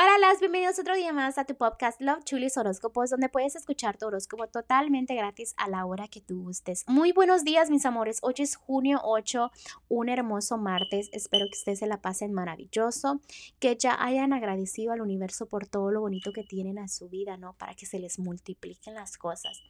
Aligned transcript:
Hola, 0.00 0.16
las 0.20 0.38
bienvenidos 0.38 0.78
otro 0.78 0.94
día 0.94 1.12
más 1.12 1.38
a 1.38 1.44
tu 1.44 1.56
podcast 1.56 2.00
Love 2.00 2.22
Chulis 2.22 2.56
Horóscopos, 2.56 3.10
donde 3.10 3.28
puedes 3.28 3.56
escuchar 3.56 3.98
tu 3.98 4.06
horóscopo 4.06 4.46
totalmente 4.46 5.16
gratis 5.16 5.54
a 5.56 5.68
la 5.68 5.84
hora 5.86 6.06
que 6.06 6.20
tú 6.20 6.40
gustes. 6.40 6.84
Muy 6.86 7.10
buenos 7.10 7.42
días, 7.42 7.68
mis 7.68 7.84
amores. 7.84 8.20
Hoy 8.22 8.34
es 8.38 8.54
junio 8.54 9.00
8, 9.02 9.50
un 9.88 10.08
hermoso 10.08 10.56
martes. 10.56 11.08
Espero 11.10 11.46
que 11.46 11.58
ustedes 11.58 11.80
se 11.80 11.88
la 11.88 12.00
pasen 12.00 12.32
maravilloso, 12.32 13.20
que 13.58 13.74
ya 13.74 14.00
hayan 14.00 14.32
agradecido 14.32 14.92
al 14.92 15.00
universo 15.00 15.46
por 15.46 15.66
todo 15.66 15.90
lo 15.90 16.00
bonito 16.00 16.32
que 16.32 16.44
tienen 16.44 16.78
a 16.78 16.86
su 16.86 17.08
vida, 17.08 17.36
¿no? 17.36 17.54
Para 17.54 17.74
que 17.74 17.84
se 17.84 17.98
les 17.98 18.20
multipliquen 18.20 18.94
las 18.94 19.18
cosas. 19.18 19.60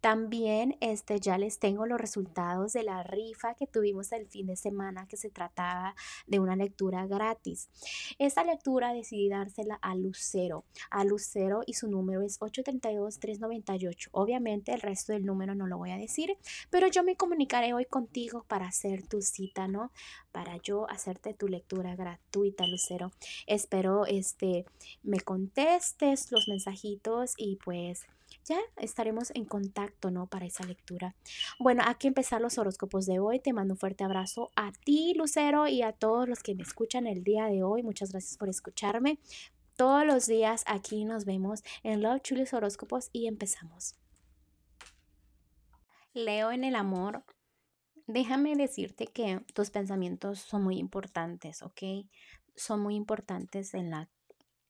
También 0.00 0.76
este, 0.82 1.18
ya 1.18 1.36
les 1.36 1.58
tengo 1.58 1.84
los 1.86 2.00
resultados 2.00 2.74
de 2.74 2.84
la 2.84 3.02
rifa 3.02 3.54
que 3.54 3.66
tuvimos 3.66 4.12
el 4.12 4.28
fin 4.28 4.46
de 4.46 4.54
semana, 4.54 5.08
que 5.08 5.16
se 5.16 5.30
trataba 5.30 5.96
de 6.28 6.38
una 6.38 6.54
lectura 6.54 7.08
gratis. 7.08 7.68
Esta 8.20 8.44
lectura 8.44 8.92
decidí 8.92 9.28
darse 9.28 9.63
a 9.80 9.94
Lucero, 9.94 10.64
a 10.90 11.04
Lucero 11.04 11.62
y 11.66 11.74
su 11.74 11.88
número 11.88 12.22
es 12.22 12.40
832-398. 12.40 14.08
Obviamente 14.12 14.72
el 14.72 14.80
resto 14.80 15.12
del 15.12 15.24
número 15.24 15.54
no 15.54 15.66
lo 15.66 15.78
voy 15.78 15.90
a 15.90 15.96
decir, 15.96 16.36
pero 16.70 16.88
yo 16.88 17.02
me 17.02 17.16
comunicaré 17.16 17.74
hoy 17.74 17.84
contigo 17.84 18.44
para 18.48 18.66
hacer 18.66 19.06
tu 19.06 19.22
cita, 19.22 19.68
¿no? 19.68 19.90
Para 20.32 20.56
yo 20.58 20.88
hacerte 20.90 21.34
tu 21.34 21.48
lectura 21.48 21.96
gratuita, 21.96 22.66
Lucero. 22.66 23.12
Espero 23.46 24.06
este 24.06 24.64
me 25.02 25.20
contestes 25.20 26.30
los 26.32 26.48
mensajitos 26.48 27.34
y 27.36 27.56
pues 27.56 28.06
ya 28.44 28.58
estaremos 28.76 29.30
en 29.34 29.44
contacto, 29.44 30.10
¿no? 30.10 30.26
Para 30.26 30.46
esa 30.46 30.64
lectura. 30.64 31.14
Bueno, 31.58 31.82
aquí 31.86 32.08
empezar 32.08 32.40
los 32.40 32.58
horóscopos 32.58 33.06
de 33.06 33.18
hoy. 33.18 33.40
Te 33.40 33.52
mando 33.52 33.74
un 33.74 33.78
fuerte 33.78 34.04
abrazo 34.04 34.50
a 34.56 34.72
ti, 34.72 35.14
Lucero, 35.14 35.66
y 35.66 35.82
a 35.82 35.92
todos 35.92 36.28
los 36.28 36.42
que 36.42 36.54
me 36.54 36.62
escuchan 36.62 37.06
el 37.06 37.24
día 37.24 37.46
de 37.46 37.62
hoy. 37.62 37.82
Muchas 37.82 38.12
gracias 38.12 38.36
por 38.36 38.48
escucharme. 38.48 39.18
Todos 39.76 40.06
los 40.06 40.26
días 40.26 40.62
aquí 40.66 41.04
nos 41.04 41.24
vemos 41.24 41.64
en 41.82 42.02
Love 42.02 42.22
Chulis 42.22 42.54
Horóscopos 42.54 43.10
y 43.12 43.26
empezamos. 43.26 43.96
Leo 46.12 46.52
en 46.52 46.62
el 46.62 46.76
amor. 46.76 47.24
Déjame 48.06 48.54
decirte 48.54 49.06
que 49.06 49.40
tus 49.52 49.70
pensamientos 49.70 50.38
son 50.38 50.62
muy 50.62 50.78
importantes, 50.78 51.62
¿ok? 51.62 52.06
Son 52.54 52.80
muy 52.80 52.94
importantes 52.94 53.74
en 53.74 53.90
la 53.90 54.08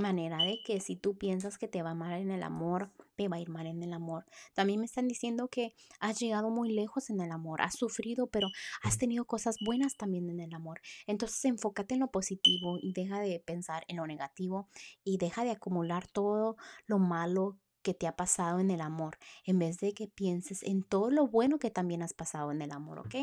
manera 0.00 0.38
de 0.38 0.60
que 0.64 0.80
si 0.80 0.96
tú 0.96 1.16
piensas 1.16 1.58
que 1.58 1.68
te 1.68 1.82
va 1.82 1.94
mal 1.94 2.12
en 2.20 2.30
el 2.30 2.42
amor, 2.42 2.90
te 3.16 3.28
va 3.28 3.36
a 3.36 3.40
ir 3.40 3.50
mal 3.50 3.66
en 3.66 3.82
el 3.82 3.92
amor. 3.92 4.24
También 4.54 4.80
me 4.80 4.86
están 4.86 5.06
diciendo 5.06 5.48
que 5.48 5.74
has 5.98 6.18
llegado 6.18 6.50
muy 6.50 6.72
lejos 6.72 7.10
en 7.10 7.20
el 7.20 7.30
amor, 7.30 7.62
has 7.62 7.76
sufrido, 7.76 8.26
pero 8.26 8.48
has 8.82 8.98
tenido 8.98 9.24
cosas 9.26 9.56
buenas 9.64 9.96
también 9.96 10.30
en 10.30 10.40
el 10.40 10.54
amor. 10.54 10.80
Entonces 11.06 11.44
enfócate 11.44 11.94
en 11.94 12.00
lo 12.00 12.10
positivo 12.10 12.78
y 12.80 12.92
deja 12.92 13.20
de 13.20 13.38
pensar 13.40 13.84
en 13.88 13.98
lo 13.98 14.06
negativo 14.06 14.68
y 15.04 15.18
deja 15.18 15.44
de 15.44 15.50
acumular 15.50 16.06
todo 16.06 16.56
lo 16.86 16.98
malo 16.98 17.58
que 17.82 17.94
te 17.94 18.06
ha 18.06 18.16
pasado 18.16 18.60
en 18.60 18.70
el 18.70 18.80
amor, 18.80 19.18
en 19.44 19.58
vez 19.58 19.78
de 19.78 19.92
que 19.92 20.06
pienses 20.06 20.62
en 20.62 20.82
todo 20.82 21.10
lo 21.10 21.26
bueno 21.26 21.58
que 21.58 21.70
también 21.70 22.02
has 22.02 22.14
pasado 22.14 22.52
en 22.52 22.62
el 22.62 22.72
amor, 22.72 22.98
¿ok? 23.00 23.14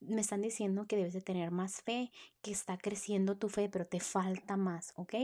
Me 0.00 0.20
están 0.20 0.42
diciendo 0.42 0.86
que 0.86 0.96
debes 0.96 1.12
de 1.12 1.20
tener 1.20 1.50
más 1.50 1.82
fe, 1.82 2.10
que 2.42 2.50
está 2.50 2.76
creciendo 2.78 3.36
tu 3.36 3.48
fe, 3.48 3.68
pero 3.68 3.86
te 3.86 4.00
falta 4.00 4.56
más, 4.56 4.92
¿ok? 4.96 5.14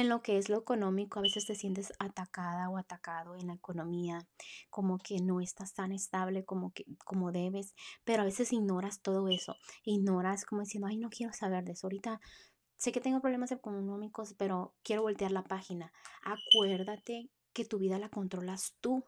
En 0.00 0.08
lo 0.08 0.22
que 0.22 0.38
es 0.38 0.48
lo 0.48 0.58
económico, 0.58 1.18
a 1.18 1.22
veces 1.22 1.46
te 1.46 1.54
sientes 1.54 1.92
atacada 1.98 2.68
o 2.68 2.76
atacado 2.78 3.34
en 3.36 3.46
la 3.46 3.54
economía, 3.54 4.26
como 4.70 4.98
que 4.98 5.20
no 5.20 5.40
estás 5.40 5.74
tan 5.74 5.92
estable 5.92 6.44
como 6.44 6.72
que 6.72 6.84
como 7.04 7.32
debes, 7.32 7.74
pero 8.04 8.22
a 8.22 8.24
veces 8.26 8.52
ignoras 8.52 9.00
todo 9.00 9.28
eso, 9.28 9.56
ignoras 9.84 10.44
como 10.44 10.62
diciendo, 10.62 10.88
"Ay, 10.88 10.98
no 10.98 11.10
quiero 11.10 11.32
saber 11.32 11.64
de 11.64 11.72
eso 11.72 11.86
ahorita." 11.86 12.20
Sé 12.76 12.92
que 12.92 13.00
tengo 13.00 13.20
problemas 13.20 13.52
económicos, 13.52 14.34
pero 14.36 14.74
quiero 14.82 15.02
voltear 15.02 15.32
la 15.32 15.44
página. 15.44 15.92
Acuérdate 16.22 17.30
que 17.54 17.64
tu 17.64 17.78
vida 17.78 17.98
la 17.98 18.10
controlas 18.10 18.74
tú. 18.80 19.04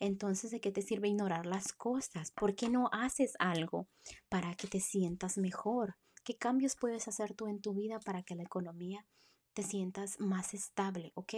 Entonces, 0.00 0.50
¿de 0.50 0.60
qué 0.60 0.72
te 0.72 0.82
sirve 0.82 1.08
ignorar 1.08 1.46
las 1.46 1.72
cosas? 1.72 2.32
¿Por 2.32 2.54
qué 2.54 2.68
no 2.70 2.88
haces 2.90 3.34
algo 3.38 3.86
para 4.28 4.54
que 4.54 4.66
te 4.66 4.80
sientas 4.80 5.36
mejor? 5.38 5.96
¿Qué 6.24 6.36
cambios 6.36 6.74
puedes 6.76 7.06
hacer 7.06 7.34
tú 7.34 7.48
en 7.48 7.60
tu 7.60 7.74
vida 7.74 8.00
para 8.00 8.22
que 8.22 8.34
la 8.34 8.44
economía 8.44 9.04
te 9.52 9.62
sientas 9.62 10.18
más 10.18 10.54
estable, 10.54 11.12
¿ok? 11.14 11.34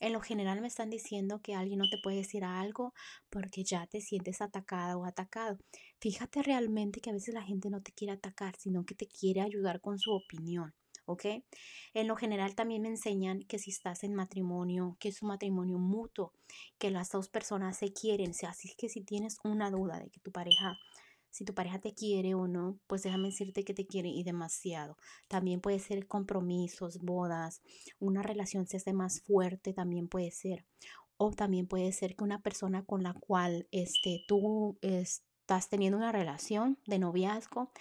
En 0.00 0.12
lo 0.12 0.20
general 0.20 0.60
me 0.60 0.68
están 0.68 0.90
diciendo 0.90 1.40
que 1.42 1.54
alguien 1.54 1.78
no 1.78 1.88
te 1.90 1.98
puede 2.02 2.18
decir 2.18 2.44
algo 2.44 2.92
porque 3.30 3.64
ya 3.64 3.86
te 3.86 4.00
sientes 4.00 4.40
atacada 4.40 4.96
o 4.96 5.04
atacado. 5.04 5.58
Fíjate 6.00 6.42
realmente 6.42 7.00
que 7.00 7.10
a 7.10 7.14
veces 7.14 7.34
la 7.34 7.42
gente 7.42 7.70
no 7.70 7.82
te 7.82 7.92
quiere 7.92 8.12
atacar, 8.12 8.56
sino 8.56 8.84
que 8.84 8.94
te 8.94 9.06
quiere 9.06 9.40
ayudar 9.40 9.80
con 9.80 9.98
su 9.98 10.12
opinión. 10.12 10.74
¿ok? 11.06 11.24
En 11.92 12.08
lo 12.08 12.16
general 12.16 12.54
también 12.54 12.82
me 12.82 12.88
enseñan 12.88 13.40
que 13.40 13.58
si 13.58 13.70
estás 13.70 14.04
en 14.04 14.14
matrimonio, 14.14 14.96
que 15.00 15.08
es 15.08 15.22
un 15.22 15.28
matrimonio 15.28 15.78
mutuo, 15.78 16.32
que 16.78 16.90
las 16.90 17.10
dos 17.10 17.28
personas 17.28 17.78
se 17.78 17.92
quieren, 17.92 18.30
o 18.30 18.34
sea, 18.34 18.54
que 18.76 18.88
si 18.88 19.02
tienes 19.02 19.38
una 19.44 19.70
duda 19.70 19.98
de 19.98 20.10
que 20.10 20.20
tu 20.20 20.32
pareja 20.32 20.78
si 21.34 21.44
tu 21.44 21.52
pareja 21.52 21.80
te 21.80 21.94
quiere 21.94 22.36
o 22.36 22.46
no, 22.46 22.78
pues 22.86 23.02
déjame 23.02 23.26
decirte 23.26 23.64
que 23.64 23.74
te 23.74 23.88
quiere 23.88 24.08
y 24.08 24.22
demasiado. 24.22 24.96
También 25.26 25.60
puede 25.60 25.80
ser 25.80 26.06
compromisos, 26.06 27.00
bodas, 27.00 27.60
una 27.98 28.22
relación 28.22 28.68
se 28.68 28.76
hace 28.76 28.92
más 28.92 29.20
fuerte, 29.20 29.72
también 29.72 30.06
puede 30.06 30.30
ser. 30.30 30.64
O 31.16 31.32
también 31.32 31.66
puede 31.66 31.90
ser 31.90 32.14
que 32.14 32.22
una 32.22 32.40
persona 32.40 32.84
con 32.84 33.02
la 33.02 33.14
cual 33.14 33.66
este, 33.72 34.22
tú 34.28 34.78
estás 34.80 35.68
teniendo 35.68 35.98
una 35.98 36.12
relación 36.12 36.78
de 36.86 37.00
noviazgo, 37.00 37.72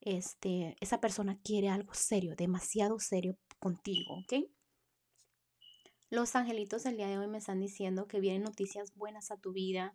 este, 0.00 0.74
esa 0.80 1.02
persona 1.02 1.38
quiere 1.44 1.68
algo 1.68 1.92
serio, 1.92 2.34
demasiado 2.36 2.98
serio 3.00 3.36
contigo, 3.58 4.14
¿ok? 4.14 4.48
Los 6.08 6.36
angelitos 6.36 6.84
del 6.84 6.96
día 6.96 7.08
de 7.08 7.18
hoy 7.18 7.26
me 7.26 7.36
están 7.36 7.60
diciendo 7.60 8.08
que 8.08 8.20
vienen 8.20 8.44
noticias 8.44 8.94
buenas 8.94 9.30
a 9.30 9.36
tu 9.36 9.52
vida, 9.52 9.94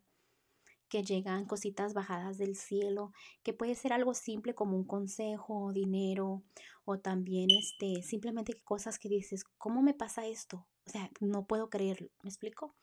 que 0.89 1.03
llegan 1.03 1.45
cositas 1.45 1.93
bajadas 1.93 2.37
del 2.37 2.55
cielo, 2.55 3.13
que 3.43 3.53
puede 3.53 3.75
ser 3.75 3.93
algo 3.93 4.13
simple 4.13 4.55
como 4.55 4.75
un 4.75 4.85
consejo, 4.85 5.71
dinero, 5.71 6.43
o 6.85 6.99
también 6.99 7.49
este, 7.51 8.01
simplemente 8.01 8.59
cosas 8.63 8.99
que 8.99 9.09
dices, 9.09 9.45
¿cómo 9.57 9.81
me 9.81 9.93
pasa 9.93 10.25
esto? 10.25 10.67
O 10.85 10.89
sea, 10.89 11.09
no 11.19 11.45
puedo 11.45 11.69
creerlo, 11.69 12.09
¿me 12.23 12.29
explico? 12.29 12.75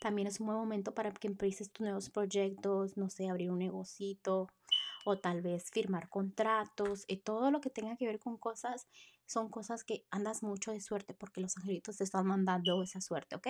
También 0.00 0.26
es 0.26 0.40
un 0.40 0.46
buen 0.46 0.58
momento 0.58 0.94
para 0.94 1.12
que 1.12 1.28
empieces 1.28 1.70
tus 1.70 1.84
nuevos 1.84 2.08
proyectos, 2.08 2.96
no 2.96 3.10
sé, 3.10 3.28
abrir 3.28 3.50
un 3.50 3.58
negocito 3.58 4.48
o 5.04 5.18
tal 5.18 5.42
vez 5.42 5.70
firmar 5.70 6.08
contratos 6.08 7.04
y 7.06 7.18
todo 7.18 7.50
lo 7.50 7.60
que 7.60 7.70
tenga 7.70 7.96
que 7.96 8.06
ver 8.06 8.18
con 8.18 8.38
cosas 8.38 8.86
son 9.26 9.50
cosas 9.50 9.84
que 9.84 10.06
andas 10.10 10.42
mucho 10.42 10.72
de 10.72 10.80
suerte 10.80 11.14
porque 11.14 11.40
los 11.40 11.56
angelitos 11.58 11.98
te 11.98 12.04
están 12.04 12.26
mandando 12.26 12.82
esa 12.82 13.00
suerte, 13.00 13.36
¿ok? 13.36 13.48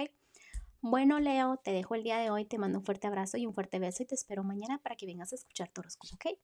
Bueno, 0.83 1.21
Leo, 1.21 1.59
te 1.59 1.73
dejo 1.73 1.95
el 1.95 2.03
día 2.03 2.17
de 2.17 2.31
hoy, 2.31 2.47
te 2.47 2.57
mando 2.57 2.79
un 2.79 2.85
fuerte 2.85 3.07
abrazo 3.07 3.37
y 3.37 3.45
un 3.45 3.53
fuerte 3.53 3.79
beso 3.79 4.03
y 4.03 4.07
te 4.07 4.15
espero 4.15 4.45
mañana 4.45 4.79
para 4.79 4.97
que 4.97 5.05
vengas 5.05 5.31
a 5.33 5.37
escuchar 5.37 5.69
tu 5.69 5.83
¿ok? 6.15 6.39